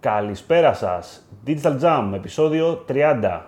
[0.00, 1.28] Καλησπέρα σας.
[1.46, 3.46] Digital Jam, επεισόδιο 30.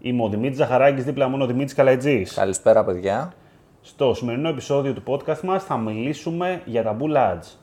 [0.00, 2.34] Είμαι ο Δημήτρης Ζαχαράκης, δίπλα μου είναι ο Δημήτρης Καλαϊτζής.
[2.34, 3.32] Καλησπέρα, παιδιά.
[3.80, 7.58] Στο σημερινό επεισόδιο του podcast μας θα μιλήσουμε για τα Bull Ads.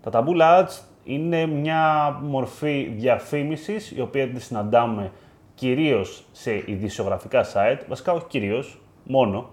[0.00, 5.12] Τα Taboo Ads είναι μια μορφή διαφήμισης, η οποία τη συναντάμε
[5.54, 9.50] κυρίως σε ειδησιογραφικά site, βασικά όχι κυρίως, μόνο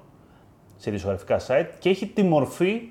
[0.75, 2.81] σε ειδησιογραφικά site και έχει τη μορφή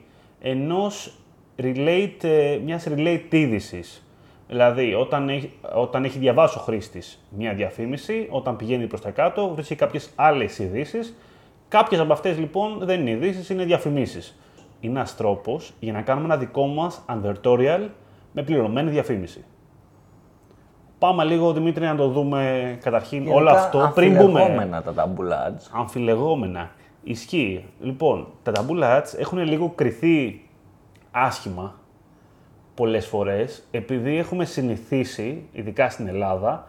[0.41, 1.19] ενός
[1.57, 4.04] relate, ε, μιας relate είδησης.
[4.55, 9.49] Δηλαδή, όταν έχει, όταν έχει διαβάσει ο χρήστης μια διαφήμιση, όταν πηγαίνει προς τα κάτω,
[9.55, 11.15] βρίσκει κάποιες άλλες ειδήσεις.
[11.69, 14.39] Κάποιες από αυτές λοιπόν δεν είναι ειδήσεις, είναι διαφημίσεις.
[14.81, 17.89] Είναι ένας τρόπος για να κάνουμε ένα δικό μας advertorial
[18.33, 19.45] με πληρωμένη διαφήμιση.
[20.99, 24.41] Πάμε λίγο, Δημήτρη, να το δούμε καταρχήν Γενικά, όλο αυτό πριν μπούμε.
[24.41, 25.69] αμφιλεγόμενα τα taboo ads.
[25.73, 26.71] Αμφιλεγόμενα.
[27.03, 27.65] Ισχύει.
[27.81, 30.41] Λοιπόν, τα taboo ads έχουν λίγο κρυθεί
[31.11, 31.75] άσχημα
[32.75, 36.69] πολλές φορές, επειδή έχουμε συνηθίσει, ειδικά στην Ελλάδα,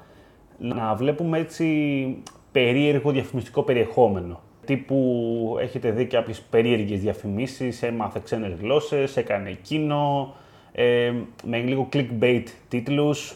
[0.58, 2.18] να βλέπουμε έτσι
[2.52, 4.40] περίεργο διαφημιστικό περιεχόμενο.
[4.66, 10.34] Τύπου έχετε δει κάποιες περίεργες διαφημίσεις, έμαθε ξένες γλώσσες, έκανε εκείνο,
[10.72, 13.36] ε, με λίγο clickbait τίτλους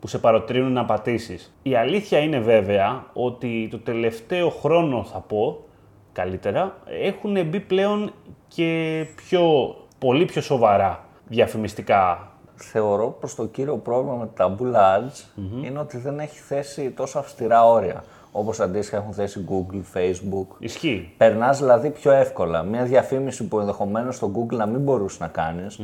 [0.00, 1.54] που σε παροτρύνουν να πατήσεις.
[1.62, 5.64] Η αλήθεια είναι βέβαια ότι το τελευταίο χρόνο θα πω,
[6.12, 8.12] καλύτερα, έχουν μπει πλέον
[8.48, 12.28] και πιο, πολύ πιο σοβαρά διαφημιστικά.
[12.54, 17.18] Θεωρώ πως το κύριο πρόβλημα με τα taboo ads είναι ότι δεν έχει θέσει τόσο
[17.18, 18.04] αυστηρά όρια.
[18.32, 20.46] Όπως αντίστοιχα έχουν θέσει Google, Facebook.
[20.58, 21.14] Ισχύει.
[21.16, 22.62] Περνάς δηλαδή πιο εύκολα.
[22.62, 25.80] Μια διαφήμιση που ενδεχομένως στο Google να μην μπορούσες να κάνεις,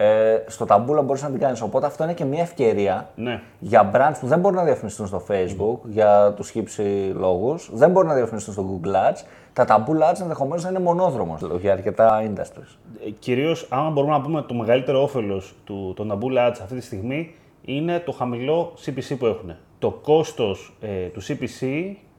[0.00, 1.60] ε, στο Taboola μπορείς να την κάνεις.
[1.62, 3.40] Οπότε αυτό είναι και μια ευκαιρία Ναι.
[3.58, 8.08] για brands που δεν μπορούν να διαφημιστούν στο Facebook για τους χύψη λόγους, δεν μπορούν
[8.08, 9.22] να διαφημιστούν στο Google Ads.
[9.52, 12.76] Τα Taboola Ads ενδεχομένως να είναι μονόδρομος για αρκετά industries.
[13.06, 16.80] Ε, κυρίως, άμα μπορούμε να πούμε το μεγαλύτερο όφελος του, των Taboola Ads αυτή τη
[16.82, 19.54] στιγμή είναι το χαμηλό CPC που έχουν.
[19.78, 21.66] Το κόστος ε, του CPC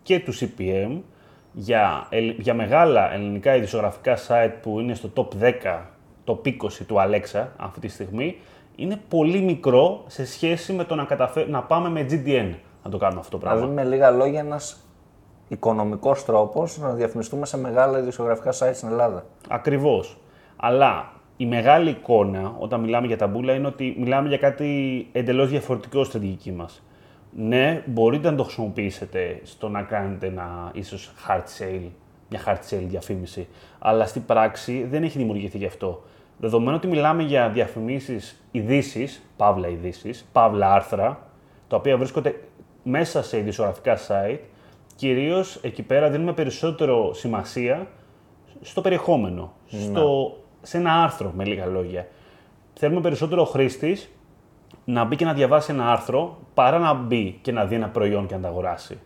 [0.03, 0.97] και του CPM
[1.53, 5.79] για, ελ- για μεγάλα ελληνικά ειδησιογραφικά site που είναι στο top 10,
[6.29, 6.53] top 20
[6.87, 8.37] του Alexa αυτή τη στιγμή,
[8.75, 12.53] είναι πολύ μικρό σε σχέση με το να, καταφέ- να πάμε με GDN
[12.83, 13.59] να το κάνουμε αυτό το πράγμα.
[13.59, 14.83] Δηλαδή, με λίγα λόγια, ένας
[15.47, 19.25] οικονομικός τρόπος να διαφημιστούμε σε μεγάλα ειδησιογραφικά sites στην Ελλάδα.
[19.49, 20.17] Ακριβώς.
[20.55, 25.99] Αλλά η μεγάλη εικόνα όταν μιλάμε για ταμπούλα είναι ότι μιλάμε για κάτι εντελώς διαφορετικό
[25.99, 26.83] στη στρατηγική μας.
[27.31, 31.89] Ναι, μπορείτε να το χρησιμοποιήσετε στο να κάνετε ένα ίσως hard sale,
[32.29, 33.47] μια hard sale διαφήμιση,
[33.79, 36.03] αλλά στην πράξη δεν έχει δημιουργηθεί γι' αυτό.
[36.39, 41.27] Δεδομένου ότι μιλάμε για διαφημίσεις ειδήσεις, παύλα ειδήσεις, παύλα άρθρα,
[41.67, 42.35] τα οποία βρίσκονται
[42.83, 44.39] μέσα σε ειδησιογραφικά site,
[44.95, 47.87] κυρίως εκεί πέρα δίνουμε περισσότερο σημασία
[48.61, 52.07] στο περιεχόμενο, στο, σε ένα άρθρο με λίγα λόγια.
[52.73, 54.09] Θέλουμε περισσότερο ο χρήστης
[54.85, 58.27] να μπει και να διαβάσει ένα άρθρο παρά να μπει και να δει ένα προϊόν
[58.27, 58.99] και να τα αγοράσει.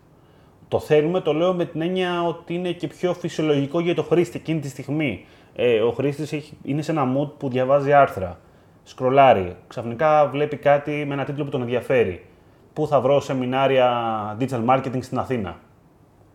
[0.68, 4.38] Το θέλουμε, το λέω με την έννοια ότι είναι και πιο φυσιολογικό για το χρήστη
[4.38, 5.26] εκείνη τη στιγμή.
[5.56, 8.40] Ε, ο χρήστης είναι σε ένα mood που διαβάζει άρθρα,
[8.84, 12.26] σκρολάρει, ξαφνικά βλέπει κάτι με ένα τίτλο που τον ενδιαφέρει.
[12.74, 13.88] Πού θα βρω σεμινάρια
[14.40, 15.58] digital marketing στην Αθήνα;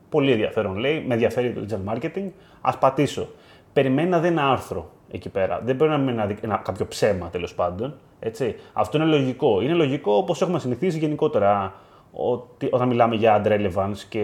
[0.09, 2.31] Πολύ ενδιαφέρον λέει, με ενδιαφέρει το digital marketing,
[2.61, 3.29] ας πατήσω.
[3.73, 5.61] Περιμένει να δει ένα άρθρο εκεί πέρα.
[5.65, 7.95] Δεν πρέπει να μείνει να δει ένα, κάποιο ψέμα τέλος πάντων.
[8.21, 8.57] Έτσι.
[8.73, 9.61] Αυτό είναι λογικό.
[9.61, 11.75] Είναι λογικό όπως έχουμε συνηθίσει γενικότερα
[12.21, 14.23] ότι, όταν μιλάμε για ad relevance και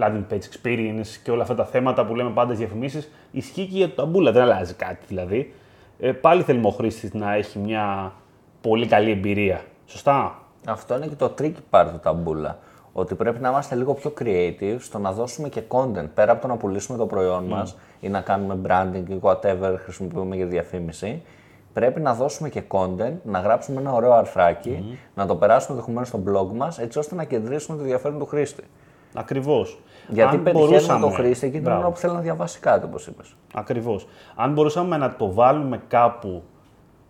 [0.00, 3.10] landing page experience και όλα αυτά τα θέματα που λέμε πάντα στις διαφημίσεις.
[3.30, 5.54] Ισχύει και για το ταμπούλα, δεν αλλάζει κάτι δηλαδή.
[5.98, 8.12] Ε, πάλι θέλουμε ο χρήστης να έχει μια
[8.60, 9.60] πολύ καλή εμπειρία.
[9.86, 12.58] Σωστά; Αυτό είναι και το tricky part του ταμπούλα.
[12.92, 16.08] Ότι πρέπει να είμαστε λίγο πιο creative στο να δώσουμε και content.
[16.14, 20.36] Πέρα από το να πουλήσουμε το προϊόν μας ή να κάνουμε branding ή whatever χρησιμοποιούμε
[20.36, 21.22] για διαφήμιση,
[21.74, 26.22] πρέπει να δώσουμε και content, να γράψουμε ένα ωραίο αρθράκι, να το περάσουμε ενδεχομένως στο
[26.26, 28.62] blog μας, έτσι ώστε να κεντρήσουμε το ενδιαφέρον του χρήστη.
[29.14, 29.80] Ακριβώς.
[30.08, 33.36] Γιατί πετυχαίνουμε τον χρήστη εκείνη την ώρα που θέλει να διαβάσει κάτι, όπως είπες.
[33.54, 34.06] Ακριβώς.
[34.34, 36.42] Αν μπορούσαμε να το βάλουμε κάπου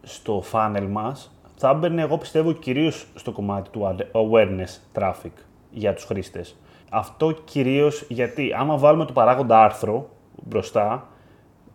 [0.02, 5.32] στο funnel μας, θα έμπαινε, εγώ πιστεύω, κυρίως στο κομμάτι του awareness traffic
[5.70, 6.56] για τους χρήστες.
[6.90, 10.08] Αυτό κυρίως γιατί, άμα βάλουμε το παράγοντα άρθρο
[10.42, 11.06] μπροστά,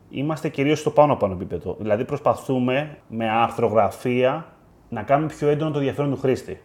[0.09, 1.75] είμαστε κυρίως στο πάνω πάνω επίπεδο.
[1.79, 4.45] Δηλαδή προσπαθούμε με αρθρογραφία
[4.89, 6.61] να κάνουμε πιο έντονο το ενδιαφέρον του χρήστη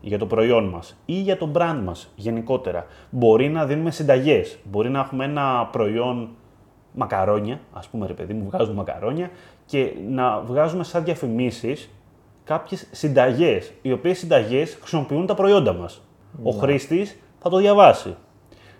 [0.00, 2.86] για το προϊόν μας ή για το brand μας γενικότερα.
[3.10, 4.58] Μπορεί να δίνουμε συνταγές.
[4.64, 6.28] Μπορεί να έχουμε ένα προϊόν
[6.92, 9.30] μακαρόνια, ας πούμε ρε παιδί μου, βγάζουμε μακαρόνια
[9.66, 11.90] και να βγάζουμε σαν διαφημίσεις
[12.44, 16.02] κάποιες συνταγές, οι οποίες συνταγές χρησιμοποιούν τα προϊόντα μας.
[16.42, 18.16] Ο χρήστης θα το διαβάσει.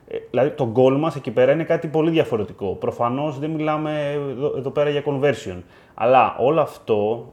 [0.08, 2.74] Ε, δηλαδή το goal μας εκεί πέρα είναι κάτι πολύ διαφορετικό.
[2.74, 5.62] Προφανώς δεν μιλάμε εδώ, εδώ πέρα για conversion.
[5.94, 7.26] Αλλά όλο αυτό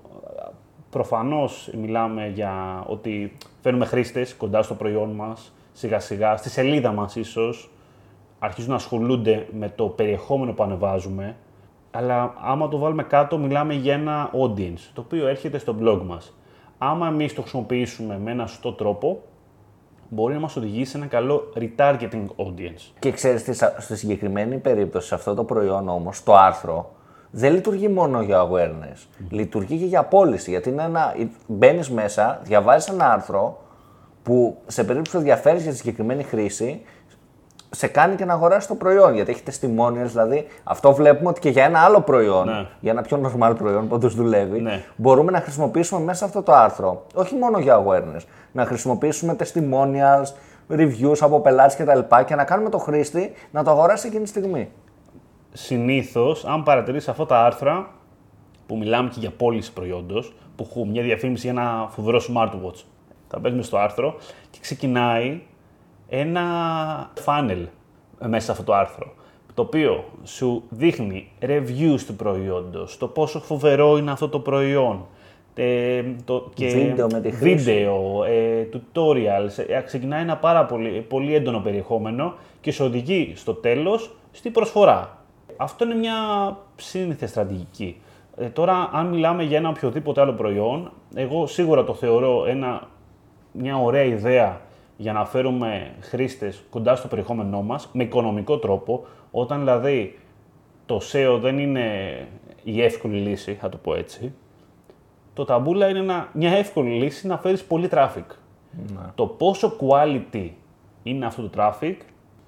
[0.92, 7.16] Προφανώς μιλάμε για ότι φέρνουμε χρήστες κοντά στο προϊόν μας, σιγά σιγά, στη σελίδα μας
[7.16, 7.70] ίσως,
[8.40, 11.36] αρχίζουν να ασχολούνται με το περιεχόμενο που ανεβάζουμε.
[11.92, 16.38] Αλλά άμα το βάλουμε κάτω, μιλάμε για ένα audience, το οποίο έρχεται στο blog μας.
[16.78, 19.22] Άμα εμείς το χρησιμοποιήσουμε με ένα σωστό τρόπο,
[20.14, 22.92] μπορεί να μας οδηγήσει σε ένα καλό retargeting audience.
[23.00, 26.92] Και ξέρεις, τι, στη συγκεκριμένη περίπτωση, σε αυτό το προϊόν όμως, το άρθρο,
[27.32, 29.08] δεν λειτουργεί μόνο για awareness.
[29.30, 30.50] Λειτουργεί και για πώληση.
[30.50, 31.16] Γιατί είναι ένα,
[31.48, 33.62] μπαίνεις μέσα, διαβάζεις ένα άρθρο
[34.24, 36.82] που σε περίπτωση που ενδιαφέρεις για τη συγκεκριμένη χρήση,
[37.74, 39.14] σε κάνει και να αγοράσει το προϊόν.
[39.14, 42.66] Γιατί έχει testimonials, δηλαδή αυτό βλέπουμε ότι και για ένα άλλο προϊόν, Ναι.
[42.80, 44.84] για ένα πιο normal προϊόν που όντως δουλεύει, Ναι.
[44.96, 47.06] μπορούμε να χρησιμοποιήσουμε μέσα αυτό το άρθρο.
[47.14, 48.22] Όχι μόνο για awareness.
[48.52, 50.28] Να χρησιμοποιήσουμε testimonials,
[50.70, 52.00] reviews από πελάτες κτλ.
[52.00, 54.70] Και, και να κάνουμε το χρήστη να το αγοράσει εκείνη τη στιγμή.
[55.54, 57.88] Συνήθως, αν παρατηρήσει αυτά τα άρθρα
[58.68, 62.84] που μιλάμε και για πώληση προϊόντος, που έχουν μια διαφήμιση για ένα φοβερό smartwatch,
[63.28, 64.16] θα παίζουμε στο άρθρο
[64.50, 65.42] και ξεκινάει
[66.14, 66.44] ένα
[67.26, 67.66] funnel
[68.20, 69.14] μέσα σε αυτό το άρθρο.
[69.54, 75.06] Το οποίο σου δείχνει reviews του προϊόντος, το πόσο φοβερό είναι αυτό το προϊόν,
[75.56, 77.56] ε, το, και Βίντεο με τη χρήση.
[77.56, 83.54] βίντεο, ε, tutorials, ε, ξεκινάει ένα πάρα πολύ, πολύ έντονο περιεχόμενο και σε οδηγεί στο
[83.54, 85.18] τέλος στη προσφορά.
[85.58, 86.16] Αυτό είναι μια
[86.76, 88.02] σύνηθε στρατηγική.
[88.38, 92.88] Ε, τώρα, αν μιλάμε για ένα οποιοδήποτε άλλο προϊόν, εγώ σίγουρα το θεωρώ ένα,
[93.52, 94.62] μια ωραία ιδέα
[95.02, 100.20] για να φέρουμε χρήστες κοντά στο περιεχόμενό μας με οικονομικό τρόπο, όταν δηλαδή
[100.86, 102.18] το SEO δεν είναι
[102.64, 104.34] η εύκολη λύση, θα το πω έτσι,
[105.34, 108.26] το ταμπούλα είναι ένα, μια εύκολη λύση να φέρεις πολύ traffic.
[109.16, 110.50] Το πόσο quality
[111.04, 111.96] είναι αυτό το traffic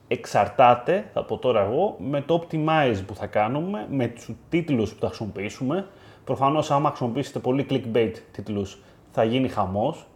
[0.08, 5.00] εξαρτάται, θα πω τώρα εγώ, με το optimize που θα κάνουμε, με τους τίτλους που
[5.00, 5.88] θα χρησιμοποιήσουμε.
[6.24, 10.08] Προφανώς άμα χρησιμοποιήσετε πολύ clickbait τίτλους θα γίνει χαμός.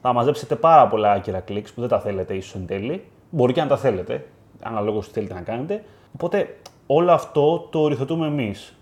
[0.00, 3.04] Θα μαζέψετε πάρα πολλά άκυρα clicks που δεν τα θέλετε ίσως εν τέλει.
[3.30, 4.26] Μπορεί και να τα θέλετε,
[4.62, 5.84] αναλόγως τι θέλετε να κάνετε.
[6.14, 6.56] Οπότε
[6.86, 8.76] όλο αυτό το οριθετούμε εμείς,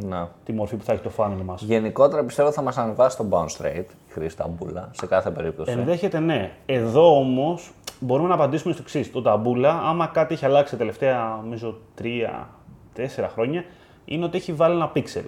[0.00, 0.30] Να.
[0.44, 1.62] τη μορφή που θα έχει το funnel μας.
[1.62, 5.70] Γενικότερα πιστεύω θα μας ανεβάσει το bounce rate, η χρήση ταμπούλα, σε κάθε περίπτωση.
[5.70, 6.52] Ενδέχεται ναι.
[6.66, 9.12] Εδώ όμως μπορούμε να απαντήσουμε στο εξής.
[9.12, 13.64] Το ταμπούλα, άμα κάτι έχει αλλάξει τα τελευταία νομίζω 3-4 χρόνια,
[14.04, 15.24] είναι ότι έχει βάλει ένα pixel.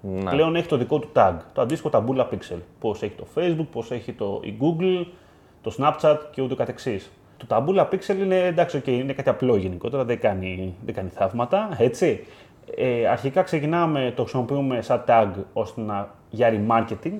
[0.00, 0.30] Ναι.
[0.30, 2.58] Πλέον έχει το δικό του tag, το αντίστοιχο ταμπούλα pixel.
[2.80, 5.06] Πώς έχει το Facebook, πώς έχει το η Google,
[5.62, 7.10] το Snapchat και ούτω καθεξής.
[7.36, 11.68] Το ταμπούλα pixel είναι εντάξει, okay, είναι κάτι απλό γενικότερα, δεν κάνει, δεν κάνει θαύματα,
[11.78, 12.26] έτσι.
[12.76, 17.18] Ε, αρχικά ξεκινάμε, το χρησιμοποιούμε σαν tag ώστε να, για remarketing,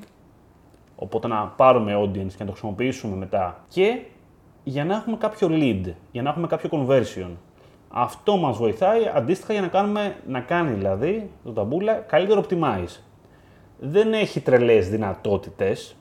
[1.03, 3.65] Οπότε να πάρουμε audience και να το χρησιμοποιήσουμε μετά.
[3.69, 4.01] Και
[4.65, 7.31] για να έχουμε κάποιο lead, για να έχουμε κάποιο conversion.
[7.93, 12.99] Αυτό μας βοηθάει αντίστοιχα για να, κάνουμε, να κάνει δηλαδή το ταμπούλα καλύτερο optimize.
[13.79, 15.97] Δεν έχει τρελές δυνατότητες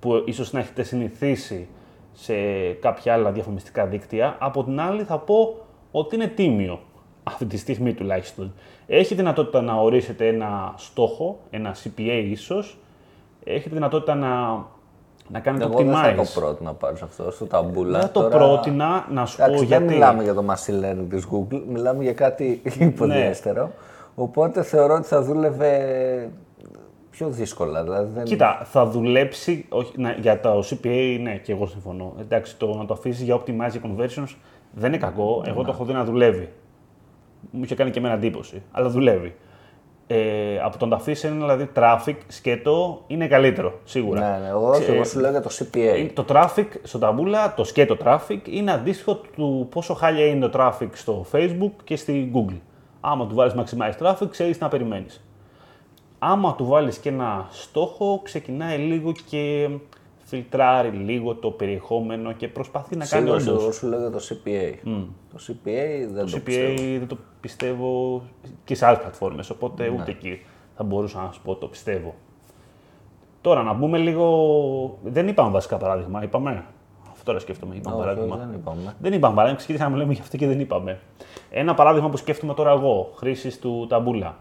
[0.00, 1.68] που ίσως να έχετε συνηθίσει
[2.12, 2.34] σε
[2.72, 4.36] κάποια άλλα διαφημιστικά δίκτυα.
[4.38, 6.80] Από την άλλη θα πω ότι είναι τίμιο
[7.32, 8.54] αυτή τη στιγμή τουλάχιστον.
[8.86, 12.78] Έχει δυνατότητα να ορίσετε ένα στόχο, ένα CPA ίσως,
[13.44, 14.64] έχετε δυνατότητα να,
[15.28, 16.34] να κάνετε Εγώ δεν θα το optimize.
[16.34, 17.98] πρότεινα να πάρει αυτό στο ταμπούλα.
[17.98, 19.94] Δεν το Τώρα- πρότεινα να σου πω Εντάξει, δεν γιατί.
[19.94, 23.70] μιλάμε για το machine learning της Google, μιλάμε για κάτι υποδιέστερο.
[24.14, 25.70] Οπότε θεωρώ ότι θα δούλευε
[27.10, 27.82] πιο δύσκολα.
[27.82, 28.24] Δηλαδή δεν...
[28.24, 32.12] Κοίτα, θα δουλέψει όχι, να, για το CPA, ναι, και εγώ συμφωνώ.
[32.20, 34.34] Εντάξει, το να το αφήσεις για optimize για conversions
[34.72, 35.42] δεν είναι κακό.
[35.46, 36.48] Εγώ το έχω δει να δουλεύει.
[37.50, 39.34] Μου είχε κάνει και εμένα εντύπωση, αλλά δουλεύει.
[40.08, 44.20] Ε, από το να το αφήσει ένα δηλαδή traffic σκέτο είναι καλύτερο, σίγουρα.
[44.20, 46.10] Ναι, ναι, εγώ, όχι, εγώ σου λέω για το CPA.
[46.14, 50.88] Το traffic στο ταμπούλα, το σκέτο traffic, είναι αντίστοιχο του πόσο χάλια είναι το traffic
[50.92, 52.58] στο Facebook και στη Google.
[53.00, 55.24] Άμα του βάλεις maximize traffic, ξέρεις τι να περιμένεις.
[56.18, 59.68] Άμα του βάλεις και ένα στόχο, ξεκινάει λίγο και
[60.28, 63.62] φιλτράρει λίγο το περιεχόμενο και προσπαθεί να κάνει Σίγουρα όντως.
[63.62, 64.74] εγώ σου λέω για το CPA.
[65.32, 66.98] Το CPA δεν το, Το CPA πιστεύω.
[66.98, 68.22] δεν το πιστεύω
[68.64, 69.96] και σε άλλες πλατφόρμες, οπότε Ναι.
[70.00, 70.40] ούτε εκεί
[70.76, 72.14] θα μπορούσα να σου πω το πιστεύω.
[73.40, 74.98] Τώρα να μπούμε λίγο.
[75.04, 76.64] Δεν είπαμε βασικά παράδειγμα, είπαμε;
[77.10, 77.74] Αυτό τώρα σκέφτομαι.
[77.74, 78.36] Είπαμε Όχι, παράδειγμα.
[78.36, 78.94] δεν είπαμε.
[79.00, 81.00] Δεν είπαμε παράδειγμα, ξεκίνησαμε να λέμε γι' αυτό και δεν είπαμε.
[81.50, 84.36] Ένα παράδειγμα που σκέφτομαι τώρα εγώ, χρήση του ταμπούλα.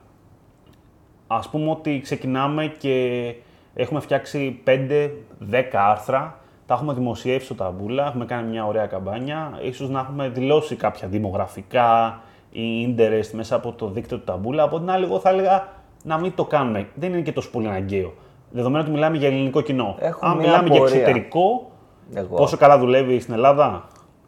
[1.27, 3.36] Α πούμε ότι ξεκινάμε και
[3.75, 9.89] έχουμε φτιάξει 5-10 άρθρα, τα έχουμε δημοσιεύσει στο ταμπούλα, έχουμε κάνει μια ωραία καμπάνια, ίσως
[9.89, 12.20] να έχουμε δηλώσει κάποια δημογραφικά
[12.51, 14.63] ή interest μέσα από το δίκτυο του ταμπούλα.
[14.63, 15.67] Από την άλλη, εγώ θα έλεγα
[16.03, 16.88] να μην το κάνουμε.
[16.96, 18.13] Δεν είναι και τόσο πολύ αναγκαίο.
[18.51, 19.96] Δεδομένου ότι μιλάμε για ελληνικό κοινό.
[20.00, 20.96] Έχω Αν μια μιλάμε για απορία.
[20.96, 21.72] εξωτερικό,
[22.13, 22.36] Εγώ.
[22.36, 23.86] πόσο καλά δουλεύει στην Ελλάδα,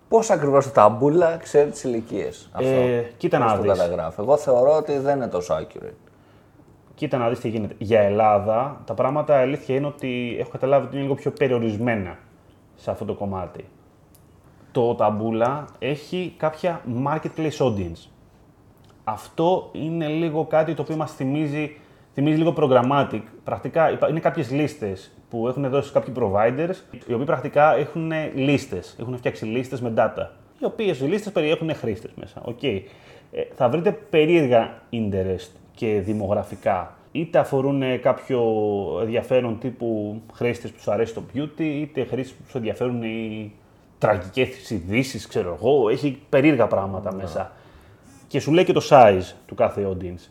[0.09, 2.49] Πώς ακριβώς το ταμπούλα ξέρει τις ηλικίες.
[2.51, 2.69] Αυτό.
[2.69, 3.71] Ε, κοίτα Πώς να το δεις.
[3.71, 4.21] καταγράφει.
[4.21, 5.93] Εγώ θεωρώ ότι δεν είναι τόσο accurate.
[6.97, 7.75] Κοίτα να δεις τι γίνεται.
[7.77, 12.17] Για Ελλάδα, τα πράγματα αλήθεια είναι ότι έχω καταλάβει ότι είναι λίγο πιο περιορισμένα
[12.75, 13.65] σε αυτό το κομμάτι.
[14.71, 18.09] Το ταμπούλα έχει κάποια marketplace audience.
[19.03, 21.75] Αυτό είναι λίγο κάτι το οποίο μας θυμίζει,
[22.13, 23.21] θυμίζει λίγο programmatic.
[23.43, 26.75] Πρακτικά υπά- είναι κάποιες λίστες που έχουν δώσει κάποιοι providers,
[27.07, 30.27] οι οποίοι πρακτικά έχουν λίστες, έχουν φτιάξει λίστες με data,
[30.59, 32.41] οι οποίες οι λίστες περιέχουν χρήστες μέσα.
[32.45, 32.81] Okay.
[33.31, 36.95] Ε, θα βρείτε περίεργα interest και δημογραφικά.
[37.11, 38.41] Είτε αφορούν ε, κάποιο
[39.01, 43.51] ενδιαφέρον τύπου χρήστες που σου αρέσει το beauty, είτε χρήστες που σου ενδιαφέρουν οι
[43.97, 45.89] τραγικές ειδήσεις, ξέρω εγώ.
[45.89, 47.51] Έχει περίεργα πράγματα μέσα.
[48.27, 50.29] Και σου λέει και το size του κάθε audience.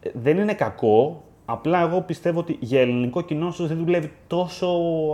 [0.00, 4.68] Ε, Δεν είναι κακό, απλά εγώ πιστεύω ότι για ελληνικό κοινό ίσως δεν δουλεύει τόσο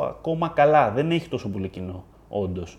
[0.09, 0.91] ακόμα καλά.
[0.91, 2.79] Δεν έχει τόσο πολύ κοινό, όντως.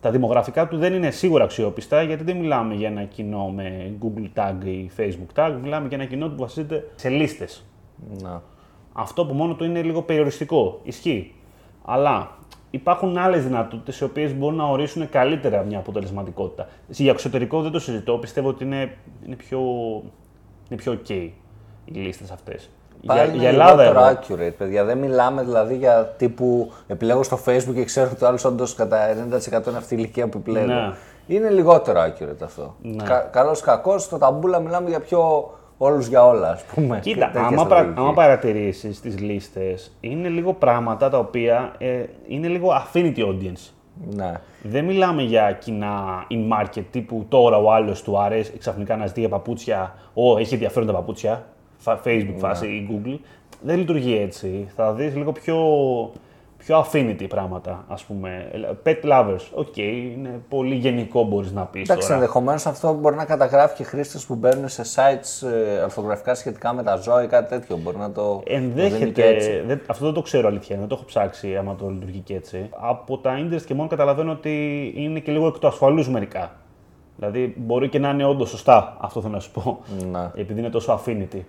[0.00, 4.28] Τα δημογραφικά του δεν είναι σίγουρα αξιόπιστα, γιατί δεν μιλάμε για ένα κοινό με Google
[4.40, 7.64] Tag ή Facebook Tag, μιλάμε για ένα κοινό που βασίζεται σε λίστες.
[8.22, 8.42] Να.
[8.92, 10.80] Αυτό που μόνο του είναι λίγο περιοριστικό.
[10.82, 11.34] Ισχύει.
[11.84, 12.36] Αλλά
[12.70, 16.68] υπάρχουν άλλες δυνατότητες οι οποίες μπορούν να ορίσουν καλύτερα μια αποτελεσματικότητα.
[16.88, 18.18] Για εξωτερικό δεν το συζητώ.
[18.18, 19.60] Πιστεύω ότι είναι, είναι, πιο,
[20.68, 21.10] είναι πιο OK
[21.84, 22.70] οι λίστες αυτές.
[23.00, 24.18] Για, Πάλι για είναι Ελλάδα λιγότερο εγώ.
[24.48, 24.84] accurate, παιδιά.
[24.84, 28.98] Δεν μιλάμε δηλαδή για τύπου επιλέγω στο Facebook και ξέρω ότι ο άλλος όντως κατά
[29.08, 30.66] 90% είναι αυτή η ηλικία που επιλέγω.
[30.66, 30.92] Ναι.
[31.26, 32.74] Είναι λιγότερο accurate αυτό.
[32.82, 33.02] Ναι.
[33.02, 36.98] Κα, Καλός ή κακός, στο ταμπούλα μιλάμε για πιο όλους για όλα, ας πούμε.
[37.02, 38.00] Κοίτα, Τέτοια άμα, πρα, στρατηγική.
[38.00, 43.70] άμα παρατηρήσεις τις λίστες, είναι λίγο πράγματα τα οποία ε, είναι λίγο affinity audience.
[44.14, 44.32] Ναι.
[44.62, 49.28] Δεν μιλάμε για κοινά in-market τύπου τώρα ο άλλος του αρέσει ξαφνικά να ζητεί για
[49.28, 49.94] παπούτσια.
[50.14, 51.44] Ω, έχει ενδιαφέρον τα παπούτσια.
[51.78, 53.18] Φα- Facebook φάση ή Google.
[53.62, 54.68] Δεν λειτουργεί έτσι.
[54.76, 55.56] Θα δεις λίγο πιο,
[56.58, 58.50] πιο affinity πράγματα, ας πούμε.
[58.84, 62.20] Pet lovers, OK, είναι πολύ γενικό μπορείς να πεις Εντάξει, τώρα.
[62.20, 66.82] ενδεχομένως αυτό μπορεί να καταγράφει και χρήστες που μπαίνουν σε sites ε, ορθογραφικά σχετικά με
[66.82, 67.76] τα ζώα ή κάτι τέτοιο.
[67.76, 68.22] Μπορεί να το.
[68.22, 69.26] το δίνει και Ενδέχεται.
[69.28, 69.62] έτσι.
[69.66, 72.68] Δεν, αυτό δεν το ξέρω αλήθεια, δεν το έχω ψάξει άμα το λειτουργεί και έτσι.
[72.70, 76.50] Από τα interest και μόνο καταλαβαίνω ότι είναι και λίγο εκ του ασφαλούς μερικά.
[77.16, 79.78] Δηλαδή μπορεί και να είναι όντως σωστά, αυτό θέλω να σου πω.
[80.10, 80.30] Ναι.
[80.34, 81.40] Επειδή είναι τόσο affinity.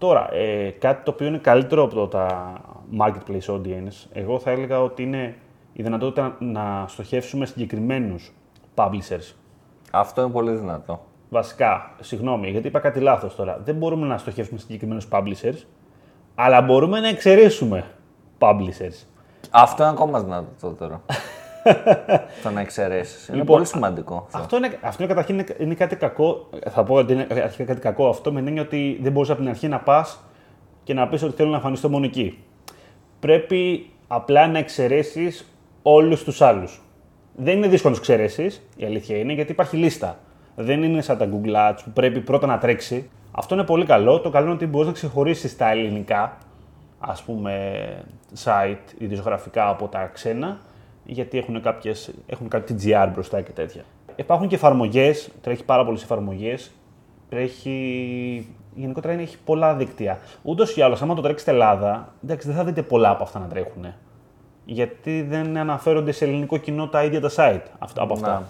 [0.00, 2.52] Τώρα, ε, κάτι το οποίο είναι καλύτερο από το, τα
[2.98, 5.36] marketplace audience, εγώ θα έλεγα ότι είναι
[5.72, 8.32] η δυνατότητα να στοχεύσουμε συγκεκριμένους
[8.74, 9.34] publishers.
[9.90, 11.00] Αυτό είναι πολύ δυνατό.
[11.28, 13.60] Βασικά, συγγνώμη, γιατί είπα κάτι λάθος τώρα.
[13.64, 15.64] Δεν μπορούμε να στοχεύσουμε συγκεκριμένους publishers,
[16.34, 17.84] αλλά μπορούμε να εξαιρέσουμε
[18.38, 19.06] publishers.
[19.50, 21.00] Αυτό είναι ακόμα δυνατότερο.
[22.42, 23.28] το να εξαιρέσεις.
[23.28, 24.22] Είναι Λοιπόν, πολύ σημαντικό.
[24.26, 24.38] αυτό.
[24.38, 26.48] Αυτό είναι, αυτό είναι καταρχήν είναι, είναι κάτι κακό.
[26.70, 29.38] Θα πω ότι είναι αρχικά κάτι κακό αυτό με την έννοια ότι δεν μπορείς από
[29.40, 30.20] την αρχή να πας
[30.84, 32.38] και να πεις ότι θέλω να εμφανιστώ μόνο εκεί.
[33.20, 35.44] Πρέπει απλά να εξαιρέσεις
[35.82, 36.80] όλους τους άλλους.
[37.36, 40.18] Δεν είναι δύσκολο να τους εξαιρέσεις, η αλήθεια είναι, γιατί υπάρχει λίστα.
[40.56, 43.10] Δεν είναι σαν τα Google Ads που πρέπει πρώτα να τρέξει.
[43.32, 44.20] Αυτό είναι πολύ καλό.
[44.20, 46.36] Το καλό είναι ότι μπορείς να ξεχωρίσεις τα ελληνικά,
[46.98, 47.72] ας πούμε,
[48.44, 50.58] site ιδιογραφικά από τα ξένα,
[51.04, 53.82] γιατί έχουν, κάποιες, έχουν κάτι GR μπροστά και τέτοια.
[54.16, 56.70] Υπάρχουν και εφαρμογές, τρέχει πάρα πολλές εφαρμογές.
[57.28, 58.46] Τρέχει.
[58.74, 60.18] Γενικότερα είναι, έχει πολλά δίκτυα.
[60.42, 63.46] Ούτως ή άλλως, άμα το τρέξετε Ελλάδα, εντάξει, δεν θα δείτε πολλά από αυτά να
[63.46, 63.94] τρέχουν.
[64.64, 68.28] Γιατί δεν αναφέρονται σε ελληνικό κοινό τα ίδια τα site αυτά, από αυτά.
[68.28, 68.42] Να.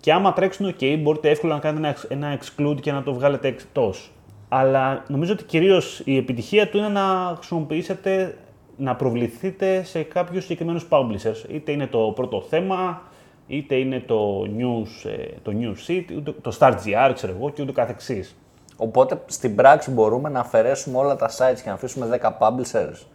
[0.00, 3.48] Και άμα τρέξουν, OK, μπορείτε εύκολα να κάνετε ένα, ένα exclude και να το βγάλετε
[3.48, 4.10] εκτός.
[4.48, 8.38] Αλλά νομίζω ότι κυρίως η επιτυχία του είναι να χρησιμοποιήσετε,
[8.76, 11.48] να προβληθείτε σε κάποιους συγκεκριμένους publishers.
[11.48, 13.02] Είτε είναι το πρώτο θέμα,
[13.46, 17.72] είτε είναι το news, ε, το news sheet, είτε το StartGR, ξέρω εγώ, και ούτω
[17.72, 18.36] καθεξής.
[18.76, 23.06] Οπότε στην πράξη μπορούμε να αφαιρέσουμε όλα τα sites και να αφήσουμε 10 publishers.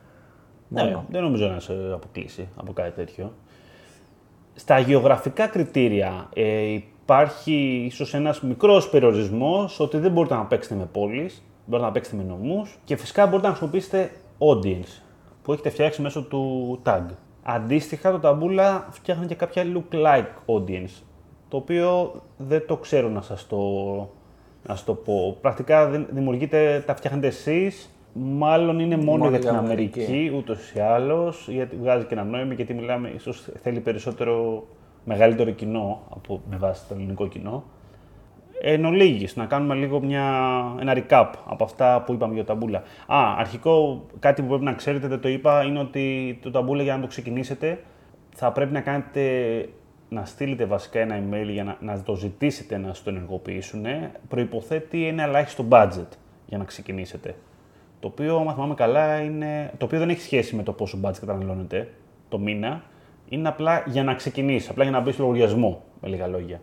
[0.68, 3.34] Ναι, δεν νομίζω να σε αποκλείσει από κάτι τέτοιο.
[4.56, 6.62] Στα γεωγραφικά κριτήρια ε,
[7.04, 12.18] υπάρχει ίσως ένας μικρός περιορισμός ότι δεν μπορείτε να παίξετε με πόλεις, μπορείτε να παίξετε
[12.18, 15.11] με νομούς και φυσικά μπορείτε να χρησιμοποιήσετε audience
[15.44, 17.04] που έχετε φτιάξει μέσω του tag.
[17.44, 21.02] Αντίστοιχα το ταμπούλα φτιάχνει και κάποια look-like audience,
[21.50, 23.58] το οποίο δεν το ξέρω να σας το,
[24.68, 25.38] να σας το πω.
[25.42, 30.04] Πρακτικά δεν- δημιουργείτε, τα φτιάχνετε εσείς, μάλλον είναι μόνο, Μόνο για για την Αμερική.
[30.04, 34.64] Αμερική ούτως ή άλλως, γιατί βγάζει και ένα νόημα, γιατί μιλάμε, ίσως θέλει περισσότερο,
[35.06, 37.64] μεγαλύτερο κοινό από με βάση το ελληνικό κοινό.
[38.64, 40.24] Εν ολίγης, να κάνουμε λίγο μια,
[40.80, 42.78] ένα recap από αυτά που είπαμε για το ταμπούλα.
[43.08, 46.96] Α, αρχικό, κάτι που πρέπει να ξέρετε, δεν το είπα, είναι ότι το ταμπούλα για
[46.96, 47.80] να το ξεκινήσετε
[48.36, 49.22] θα πρέπει να κάνετε,
[50.10, 53.86] να στείλετε βασικά ένα email για να, να το ζητήσετε να σας το ενεργοποιήσουν.
[54.28, 56.08] Προϋποθέτει ένα ελάχιστο budget
[56.46, 57.36] για να ξεκινήσετε.
[58.00, 61.20] Το οποίο, άμα θυμάμαι καλά, είναι, το οποίο δεν έχει σχέση με το πόσο budget
[61.20, 61.90] καταναλώνετε
[62.30, 62.84] το μήνα.
[63.30, 66.62] Είναι απλά για να ξεκινήσει, απλά για να μπει στο λογαριασμό, με λίγα λόγια.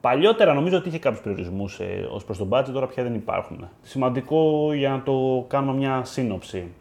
[0.00, 3.68] Παλιότερα νομίζω ότι είχε κάποιους περιορισμούς ε, ως προς τον budget, τώρα πια δεν υπάρχουν.
[3.82, 6.72] Σημαντικό για να το κάνουμε μια σύνοψη.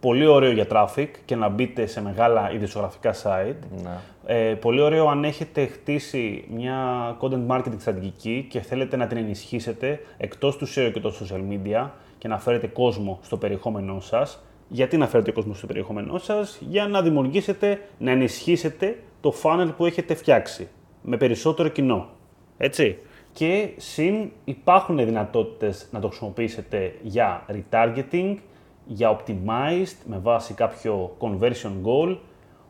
[0.00, 3.82] Πολύ ωραίο για traffic και να μπείτε σε μεγάλα ειδησιογραφικά site.
[3.82, 3.90] Ναι.
[4.26, 6.76] Ε, πολύ ωραίο αν έχετε χτίσει μια
[7.20, 11.88] content marketing στρατηγική και θέλετε να την ενισχύσετε εκτός του SEO και των social media
[12.18, 14.44] και να φέρετε κόσμο στο περιεχόμενό σας.
[14.68, 19.86] Γιατί να φέρετε κόσμο στο περιεχόμενό σας, για να δημιουργήσετε, να ενισχύσετε το funnel που
[19.86, 20.68] έχετε φτιάξει
[21.04, 22.08] με περισσότερο κοινό.
[22.56, 22.98] Έτσι.
[23.32, 28.36] Και συν υπάρχουν δυνατότητες να το χρησιμοποιήσετε για retargeting,
[28.86, 32.16] για optimized με βάση κάποιο conversion goal,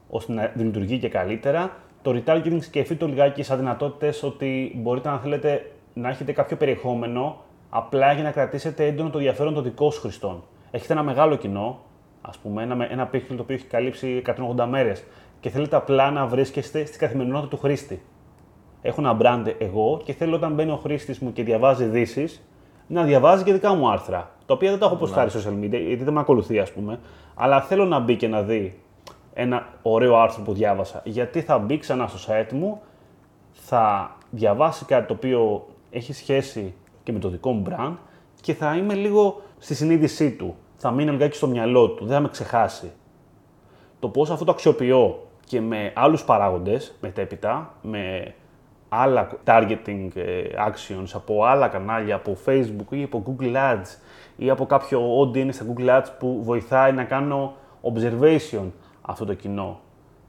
[0.08, 1.76] ώστε να λειτουργεί και καλύτερα.
[2.02, 7.36] Το retargeting σκεφτείτε το λιγάκι σαν δυνατότητες ότι μπορείτε να θέλετε να έχετε κάποιο περιεχόμενο
[7.70, 10.42] απλά για να κρατήσετε έντονο το ενδιαφέρον των δικών σου χρηστών.
[10.70, 11.80] Έχετε ένα μεγάλο κοινό,
[12.20, 14.22] ας πούμε, ένα, ένα pixel το οποίο έχει καλύψει
[14.56, 15.04] 180 μέρες
[15.40, 18.02] και θέλετε απλά να βρίσκεστε στην καθημερινότητα του χρήστη.
[18.86, 22.42] Έχω ένα brand εγώ και θέλω όταν μπαίνει ο χρήστης μου και διαβάζει ειδήσεις
[22.86, 24.30] να διαβάζει και δικά μου άρθρα.
[24.46, 27.00] Τα οποία δεν τα έχω ποστάρει social media, γιατί δεν με ακολουθεί, ας πούμε.
[27.34, 28.80] Αλλά θέλω να μπει και να δει
[29.34, 31.00] ένα ωραίο άρθρο που διάβασα.
[31.04, 32.80] Γιατί θα μπει ξανά στο site μου,
[33.52, 37.92] θα διαβάσει κάτι το οποίο έχει σχέση και με το δικό μου brand
[38.40, 40.56] και θα είμαι λίγο στη συνείδησή του.
[40.76, 42.92] Θα μείνει λιγάκι στο μυαλό του, δεν θα με ξεχάσει.
[43.98, 48.34] Το πώς αυτό το αξιοποιώ και με άλλους παράγοντες μετέπειτα, με
[49.00, 53.98] άλλα targeting ε, actions από άλλα κανάλια, από Facebook ή από Google Ads
[54.36, 58.70] ή από κάποιο audience στα Google Ads που βοηθάει να κάνω observation
[59.02, 59.80] αυτό το κοινό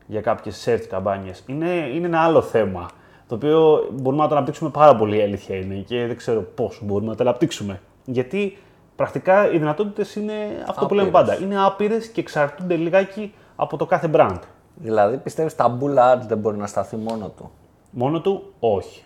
[0.08, 1.44] για κάποιες search καμπάνιες.
[1.48, 2.86] Είναι, είναι ένα άλλο θέμα,
[3.28, 6.80] το οποίο μπορούμε να το αναπτύξουμε πάρα πολύ, η αλήθεια είναι, και δεν ξέρω πώς
[6.84, 7.82] μπορούμε να το αναπτύξουμε.
[8.06, 8.58] Γιατί
[8.96, 10.34] πρακτικά οι δυνατότητες είναι
[10.68, 11.40] αυτό που λέμε πάντα.
[11.42, 14.40] Είναι άπειρες και εξαρτούνται λιγάκι από το κάθε brand.
[14.76, 17.52] Δηλαδή πιστεύεις τα Bull Ads δεν μπορεί να σταθεί μόνο του;
[17.98, 19.04] Μόνο του, όχι.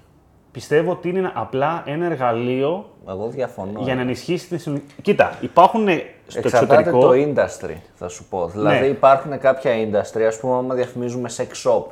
[0.51, 3.81] Πιστεύω ότι είναι απλά ένα εργαλείο Εγώ διαφωνώ.
[3.81, 4.93] για να ενισχύσει την συνολική.
[5.01, 5.87] Κοίτα, υπάρχουν
[6.27, 6.99] στο Εξαρτάται εξωτερικό.
[7.33, 8.47] το industry, θα σου πω.
[8.47, 8.85] Δηλαδή Ναι.
[8.85, 11.83] υπάρχουν κάποια industry, ας πούμε, άμα διαφημίζουμε sex shop.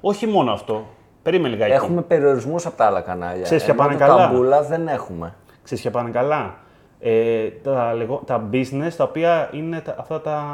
[0.00, 0.84] Όχι μόνο αυτό.
[1.22, 1.72] Περίμενε λιγάκι.
[1.72, 3.42] Έχουμε περιορισμούς από τα άλλα κανάλια.
[3.42, 5.34] Ξέρεις ποια Ενώ πάνε το καλά; ταμπούλα δεν έχουμε.
[5.62, 6.54] Ξέρεις ποια πάνε καλά;
[7.00, 10.44] Ε, τα, λεγό- τα business τα οποία είναι τα, αυτά τα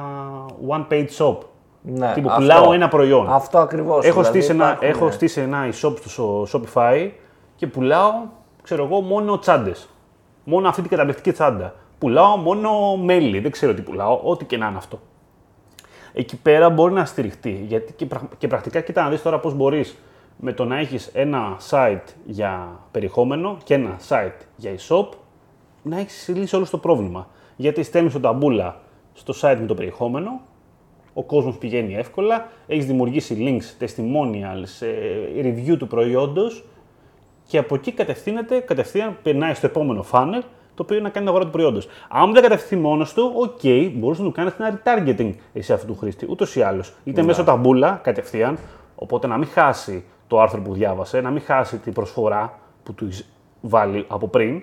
[0.69, 1.37] one page shop.
[1.83, 2.41] Ναι, Τύπου αυτό.
[2.41, 3.27] πουλάω ένα προϊόν.
[3.33, 4.07] Αυτό ακριβώς.
[4.07, 7.11] Έχω, στήσει ένα, έχω στήσει ένα e-shop στο Shopify
[7.57, 8.13] και πουλάω,
[8.63, 9.89] ξέρω εγώ, μόνο τσάντες.
[10.45, 11.75] Μόνο αυτή την καταπληκτική τσάντα.
[11.99, 14.99] Πουλάω μόνο μέλι, δεν ξέρω τι πουλάω, ό,τι και να είναι αυτό.
[16.13, 17.65] Εκεί πέρα μπορεί να στηριχτεί.
[17.69, 19.97] Γιατί και, πρακ- και πρακτικά, κοίτα να δεις τώρα πώς μπορείς
[20.37, 25.07] με το να έχεις ένα site για περιεχόμενο και ένα site για e-shop,
[25.83, 27.27] να έχεις λύσει όλο το πρόβλημα.
[27.57, 28.77] Γιατί στέλνεις το ταμπούλα
[29.13, 30.41] στο site με το περιεχόμενο,
[31.21, 36.65] ο κόσμος πηγαίνει εύκολα, έχεις δημιουργήσει links, testimonials, ε, review του προϊόντος
[37.47, 40.43] και από εκεί κατευθύνεται, κατευθείαν περνάει στο επόμενο funnel,
[40.75, 41.89] το οποίο είναι να κάνει την αγορά του προϊόντος.
[42.09, 43.61] Αν δεν κατευθυνθεί μόνος του, οκ,
[43.95, 46.93] μπορείς να του κάνεις ένα retargeting εσύ αυτού του χρήστη, ούτως ή άλλως.
[47.05, 48.59] Είτε μέσω Taboola κατευθείαν,
[48.95, 53.05] οπότε να μην χάσει το άρθρο που διάβασε, να μην χάσει την προσφορά που του
[53.05, 54.63] έχεις βάλει από πριν,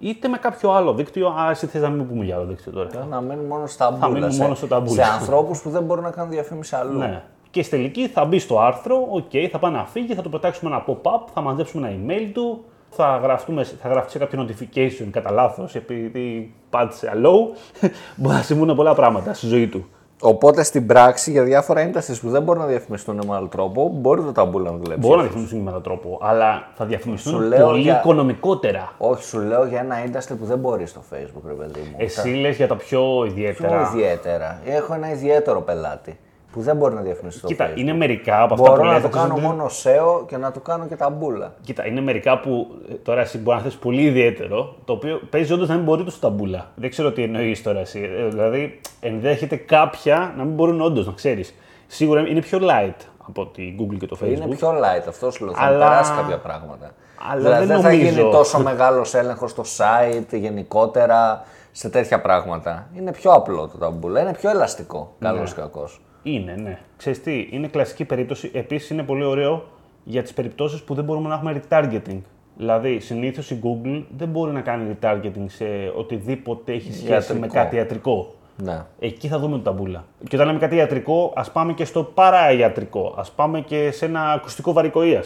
[0.00, 1.28] είτε με κάποιο άλλο δίκτυο.
[1.28, 3.06] Α, εσύ θες να μην πούμε για άλλο δίκτυο τώρα.
[3.10, 4.08] Να μένουν μόνο στα Taboola.
[4.08, 5.04] μείνουν σε, μόνο στο Taboola.
[5.04, 6.98] Σε ανθρώπους που δεν μπορούν να κάνουν διαφήμιση αλλού.
[6.98, 7.22] Ναι.
[7.50, 10.70] Και στη τελική θα μπει στο άρθρο, οκ, θα πάει να φύγει, θα του πετάξουμε
[10.70, 15.30] ένα pop-up, θα μαζέψουμε ένα email του, θα, γραφτούμε, θα γραφτεί σε κάποιο notification κατά
[15.30, 17.56] λάθος επειδή πάτησε allow.
[18.16, 19.88] Μπορεί να συμβούν πολλά πράγματα στη ζωή του.
[20.22, 24.22] Οπότε στην πράξη για διάφορα industries που δεν μπορούν να διαφημιστούν με άλλο τρόπο, μπορεί
[24.22, 25.06] το Taboola να δουλέψει.
[25.06, 28.92] Μπορεί να διαφημιστούν με έναν τρόπο, αλλά θα διαφημιστούν Σου λέω πολύ για- οικονομικότερα.
[28.98, 31.94] Όχι, σου λέω για ένα industry που δεν μπορεί στο Facebook, ρε παιδί μου.
[31.96, 33.68] Εσύ λες για τα πιο ιδιαίτερα.
[33.68, 34.60] Πιο ιδιαίτερα.
[34.64, 36.18] Έχω ένα ιδιαίτερο πελάτη
[36.52, 37.76] που δεν μπορεί να διαφημίσει στο Κοίτα, Facebook.
[37.78, 39.08] είναι μερικά από αυτά Μπορώ που να λέτε.
[39.08, 41.54] το κάνω ξέρεις, μόνο SEO και να του κάνω και ταμπούλα.
[41.64, 45.52] Κοίτα, είναι μερικά που ε, τώρα εσύ μπορεί να θες πολύ ιδιαίτερο, το οποίο παίζει
[45.52, 46.70] όντως να μην μπορεί το στο ταμπούλα.
[46.74, 48.10] Δεν ξέρω τι εννοείς τώρα εσύ.
[48.18, 51.54] Ε, δηλαδή, ενδέχεται κάποια να μην μπορούν όντως, να ξέρεις.
[51.86, 52.94] Σίγουρα είναι πιο light
[53.28, 54.26] από τη Google και το Facebook.
[54.46, 55.54] Είναι πιο light, αυτό σου λέω.
[55.54, 56.90] Θα Αλλά- περάσει κάποια πράγματα.
[57.30, 58.10] Αλλά δηλαδή δεν δεν θα νομίζω.
[58.20, 62.86] γίνει τόσο μεγάλος έλεγχος στο site γενικότερα σε τέτοια πράγματα.
[62.96, 65.14] Είναι πιο απλό το ταμπούλα, είναι πιο ελαστικό.
[65.18, 65.28] Ναι.
[65.28, 65.88] Καλό ή κακό.
[66.22, 66.78] Είναι, ναι.
[66.96, 68.50] Ξέρεις τι, είναι κλασική περίπτωση.
[68.54, 69.64] Επίσης είναι πολύ ωραίο
[70.04, 72.20] για τις περιπτώσεις που δεν μπορούμε να έχουμε retargeting.
[72.56, 75.64] Δηλαδή, συνήθως η Google δεν μπορεί να κάνει retargeting σε
[75.96, 77.40] οτιδήποτε έχει σχέση Ιατρικό.
[77.40, 78.34] με κάτι ιατρικό.
[78.62, 78.84] Ναι.
[78.98, 80.04] Εκεί θα δούμε το ταμπούλα.
[80.28, 83.14] Και όταν λέμε κάτι ιατρικό, ας πάμε και στο παραϊατρικό.
[83.16, 85.24] Α πάμε και σε ένα ακουστικό βαρικοεία.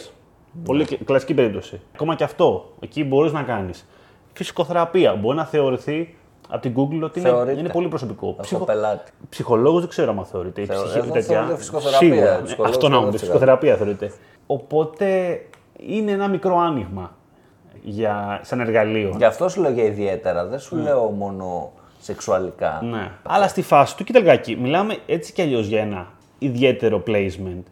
[0.63, 1.81] Πολύ κλα- κλασική περίπτωση.
[1.93, 2.73] Ακόμα και αυτό.
[2.79, 3.87] Εκεί μπορείς να κάνεις.
[4.33, 5.15] Φυσικοθεραπεία.
[5.15, 6.15] Μπορεί να θεωρηθεί
[6.49, 7.59] από την Google ότι είναι, Θεωρείται.
[7.59, 8.27] είναι πολύ προσωπικό.
[8.29, 8.65] Αυτό Ψυχο...
[8.65, 9.11] πελάτη.
[9.29, 10.61] Ψυχολόγος δεν ξέρω αν θεωρείται.
[10.61, 11.35] ή Θεω- ψυχι- εδώ τέτοια.
[11.35, 12.09] θεωρείται φυσικοθεραπεία.
[12.13, 12.35] Σίγουρα.
[12.37, 13.17] Ναι, Ψυχολόγος Αυτό να μου δεν πει.
[13.17, 13.31] ξέρω.
[13.31, 14.11] Φυσικοθεραπεία θεωρείται.
[14.47, 15.39] Οπότε
[15.77, 17.15] είναι ένα μικρό άνοιγμα
[17.83, 19.13] για, σαν εργαλείο.
[19.17, 22.79] Γι' αυτό σου λέω για ιδιαίτερα, δεν σου λέω μόνο σεξουαλικά.
[22.83, 23.11] Ναι.
[23.23, 26.07] Αλλά στη φάση του, κοίτα λιγάκι, μιλάμε έτσι κι αλλιώς για ένα
[26.39, 27.63] ιδιαίτερο placement.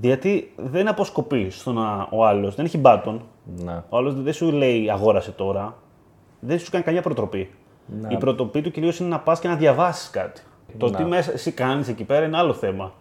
[0.00, 3.18] Γιατί δεν αποσκοπεί στο να ο άλλος δεν έχει button.
[3.64, 3.82] Ναι.
[3.88, 5.74] Ο άλλος δεν σου λέει αγόρασε τώρα.
[6.40, 7.50] Δεν σου κάνει καμιά προτροπή.
[8.08, 10.40] Η προτροπή του κυρίως είναι να πας και να διαβάσεις κάτι.
[10.78, 12.92] Το τι μέσα εσύ κάνεις εκεί πέρα είναι άλλο θέμα.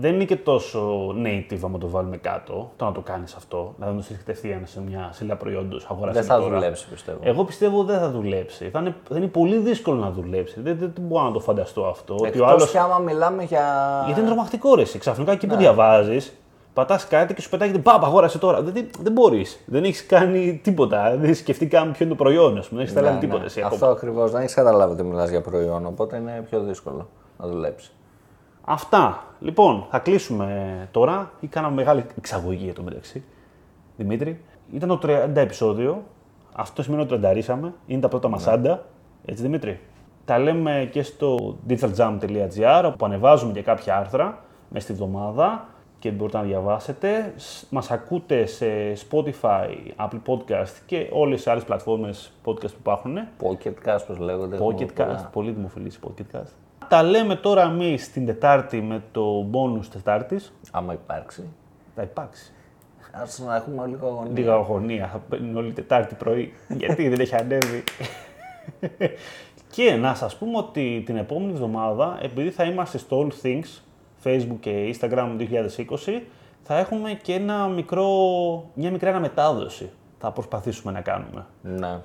[0.00, 3.72] Δεν είναι και τόσο native άμα το βάλουμε κάτω, το να το κάνεις αυτό.
[3.76, 6.54] Δηλαδή να το στείλει κατευθείαν σε μια σελίδα προϊόντος, αγοράσει Δεν θα τώρα.
[6.54, 7.18] δουλέψει, πιστεύω.
[7.22, 8.68] Εγώ πιστεύω δεν θα δουλέψει.
[8.70, 10.60] Θα είναι, θα είναι πολύ δύσκολο να δουλέψει.
[10.60, 12.14] Δεν, δεν, δεν μπορώ να το φανταστώ αυτό.
[12.14, 12.70] ότι ο Εκτός άλλος...
[12.70, 14.02] κι άμα μιλάμε για.
[14.04, 14.82] Γιατί είναι τρομακτικό ρε.
[14.82, 14.98] εσύ.
[14.98, 15.60] Ξαφνικά εκεί που Ναι.
[15.60, 16.32] διαβάζεις,
[16.78, 18.62] πατάς κάτι και σου πετάγεται Πάπα, αγόρασε τώρα.
[18.62, 19.60] Δεν, δεν, δεν μπορείς.
[19.66, 21.10] Δεν έχεις κάνει τίποτα.
[21.10, 22.68] Δεν έχεις σκεφτεί καν ποιο είναι το προϊόν, ας πούμε.
[22.68, 23.38] Δεν έχεις καταλάβει Ναι, τίποτα.
[23.40, 23.46] ναι.
[23.46, 23.74] εσύ ακόμα.
[23.74, 24.30] Αυτό ακριβώς.
[24.30, 27.94] Δεν έχεις καταλάβει ότι μιλάς για προϊόν, οπότε είναι πιο δύσκολο να δουλέψεις.
[28.64, 29.24] Αυτά.
[29.40, 30.48] Λοιπόν, θα κλείσουμε
[30.90, 31.30] τώρα.
[31.40, 33.24] Ή κάναμε μεγάλη εξαγωγή για το μεταξύ.
[33.96, 34.40] Δημήτρη.
[34.72, 36.02] Ήταν το 30 επεισόδιο.
[36.52, 37.72] Αυτό σημαίνει ότι τρανταρίσαμε.
[37.86, 38.84] Είναι τα πρώτα μας άντα.
[39.24, 39.80] Έτσι, Δημήτρη;
[40.24, 44.38] Τα λέμε και στο digitaljam.gr όπου ανεβάζουμε και κάποια άρθρα
[44.68, 45.66] μέσα στη βδομάδα
[45.98, 47.32] και μπορείτε να διαβάσετε.
[47.36, 53.18] Σ- Μας ακούτε σε Spotify, Apple Podcast και όλες τις άλλες πλατφόρμες podcast που υπάρχουν.
[53.42, 54.56] Pocket Cast, πώ λέγονται.
[54.56, 55.20] έχουμε Pocket πολλά.
[55.28, 56.48] Cast, πολύ δημοφιλής Pocket Cast.
[56.88, 60.52] Τα λέμε τώρα εμείς την Τετάρτη με το bonus Τετάρτης.
[60.70, 61.48] Άμα υπάρξει.
[61.94, 62.52] Θα υπάρξει.
[63.12, 64.32] Α να έχουμε λίγο αγωνία.
[64.32, 65.08] Λίγα αγωνία.
[65.12, 66.52] Θα παίρνουν όλη Τετάρτη πρωί.
[66.78, 67.84] γιατί δεν έχει ανέβει.
[69.74, 73.80] και να σας πούμε ότι την επόμενη εβδομάδα, επειδή θα είμαστε στο All Things,
[74.24, 76.20] Facebook και Instagram 2020,
[76.62, 78.06] θα έχουμε και ένα μικρό,
[78.74, 79.90] μια μικρή αναμετάδοση.
[80.18, 81.46] Θα προσπαθήσουμε να κάνουμε.
[81.62, 81.98] Ναι.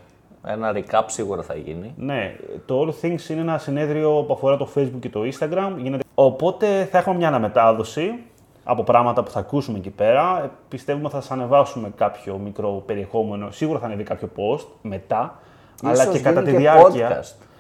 [0.46, 1.94] Ένα recap σίγουρα θα γίνει.
[1.98, 5.74] Ναι, το All Things είναι ένα συνέδριο που αφορά το Facebook και το Instagram.
[5.78, 6.04] Γίνεται...
[6.16, 8.20] Οπότε θα έχουμε μια αναμετάδοση
[8.64, 10.44] από πράγματα που θα ακούσουμε εκεί πέρα.
[10.44, 13.52] Ε, Πιστεύουμε θα σας ανεβάσουμε κάποιο μικρό περιεχόμενο.
[13.52, 15.40] Σίγουρα θα ανεβεί κάποιο post μετά.
[15.84, 17.22] αλλά Ίσως και κατά γίνει τη διάρκεια.
[17.22, 17.53] Podcast.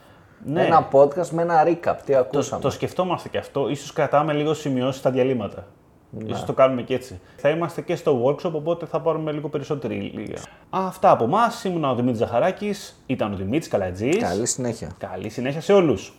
[0.45, 1.95] Ναι, Ένα podcast με ένα recap.
[2.05, 2.61] Τι το, ακούσαμε.
[2.61, 3.69] το σκεφτόμαστε και αυτό.
[3.69, 5.67] Ίσως κρατάμε λίγο σημειώσεις στα διαλύματα.
[6.09, 6.29] Ναι.
[6.29, 7.19] Ίσως το κάνουμε και έτσι.
[7.37, 10.37] Θα είμαστε και στο workshop, οπότε θα πάρουμε λίγο περισσότερη λίγα.
[10.69, 11.63] Αυτά από εμάς.
[11.63, 13.03] Ήμουν ο Δημήτρης Ζαχαράκης.
[13.05, 14.17] Ήταν ο Δημήτρης Καλατζής.
[14.17, 14.91] Καλή συνέχεια.
[14.97, 16.13] Καλή συνέχεια σε όλους.